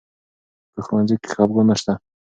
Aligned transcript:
په 0.73 0.79
ښوونځي 0.85 1.15
کې 1.21 1.27
خفګان 1.33 1.65
نه 1.69 1.75
شته. 1.79 1.93